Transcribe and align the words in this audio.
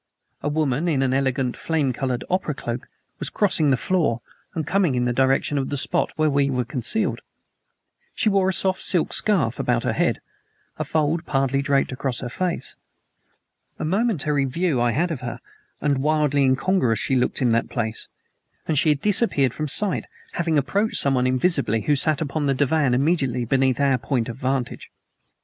A 0.41 0.49
woman 0.49 0.87
in 0.87 1.03
an 1.03 1.13
elegant, 1.13 1.55
flame 1.55 1.93
colored 1.93 2.23
opera 2.27 2.55
cloak 2.55 2.87
was 3.19 3.29
crossing 3.29 3.69
the 3.69 3.77
floor 3.77 4.19
and 4.55 4.65
coming 4.65 4.95
in 4.95 5.05
the 5.05 5.13
direction 5.13 5.59
of 5.59 5.69
the 5.69 5.77
spot 5.77 6.11
where 6.15 6.27
we 6.27 6.49
were 6.49 6.65
concealed. 6.65 7.21
She 8.15 8.27
wore 8.27 8.49
a 8.49 8.53
soft 8.53 8.81
silk 8.81 9.13
scarf 9.13 9.59
about 9.59 9.83
her 9.83 9.93
head, 9.93 10.19
a 10.79 10.83
fold 10.83 11.27
partly 11.27 11.61
draped 11.61 11.91
across 11.91 12.21
her 12.21 12.29
face. 12.29 12.73
A 13.77 13.85
momentary 13.85 14.45
view 14.45 14.81
I 14.81 14.89
had 14.89 15.11
of 15.11 15.21
her 15.21 15.39
and 15.81 15.99
wildly 15.99 16.41
incongruous 16.41 16.97
she 16.97 17.13
looked 17.13 17.39
in 17.39 17.51
that 17.51 17.69
place 17.69 18.07
and 18.67 18.79
she 18.79 18.89
had 18.89 19.01
disappeared 19.01 19.53
from 19.53 19.67
sight, 19.67 20.05
having 20.31 20.57
approached 20.57 20.97
someone 20.97 21.27
invisible 21.27 21.79
who 21.79 21.95
sat 21.95 22.21
upon 22.21 22.47
the 22.47 22.55
divan 22.55 22.95
immediately 22.95 23.45
beneath 23.45 23.79
our 23.79 23.99
point 23.99 24.29
of 24.29 24.35
vantage. 24.37 24.89